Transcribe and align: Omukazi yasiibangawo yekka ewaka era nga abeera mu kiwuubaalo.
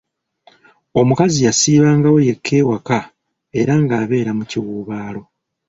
Omukazi 0.99 1.39
yasiibangawo 1.47 2.17
yekka 2.27 2.53
ewaka 2.61 2.99
era 3.59 3.73
nga 3.83 3.95
abeera 4.01 4.31
mu 4.37 4.43
kiwuubaalo. 4.49 5.21